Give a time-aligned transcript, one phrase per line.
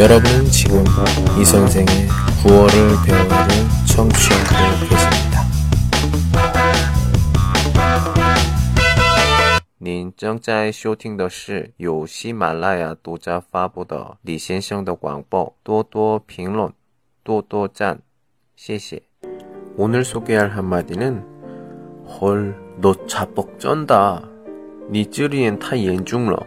[0.00, 0.84] 여러분은 지금
[1.40, 2.08] 이 선생의
[2.42, 3.48] 구월을 배우를
[3.86, 5.46] 청취하고 계십니다.
[9.78, 16.72] 您正在收听的是由喜马拉雅独家发布的李先生的广播，多多评论，
[17.22, 18.00] 多多赞，
[18.56, 19.02] 谢谢。
[19.76, 21.24] 오늘 소개할 한마디는
[22.04, 24.22] 헐, 너 자뻑 쩐다.
[24.90, 26.46] 니 쯔리엔 타严重了.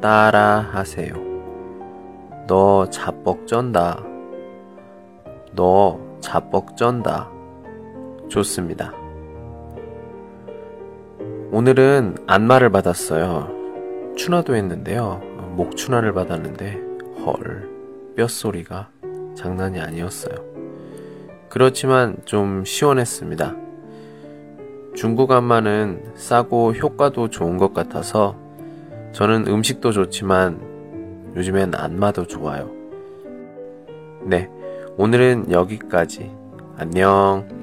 [0.00, 1.14] 따라 하세요。
[2.46, 4.02] 너 자뻑쩐다。
[5.54, 7.30] 너 자뻑쩐다。
[8.28, 8.92] 좋습니다
[11.50, 13.48] 오늘은 안마를 받았어요.
[14.16, 15.20] 추나도 했는데요.
[15.56, 16.80] 목 추나를 받았는데
[17.24, 17.68] 헐
[18.16, 18.90] 뼛소리가
[19.34, 20.34] 장난이 아니었어요.
[21.48, 23.56] 그렇지만 좀 시원했습니다.
[24.94, 28.36] 중국 안마는 싸고 효과도 좋은 것 같아서
[29.12, 32.70] 저는 음식도 좋지만 요즘엔 안마도 좋아요.
[34.24, 34.48] 네,
[34.96, 36.30] 오늘은 여기까지.
[36.76, 37.57] 안녕.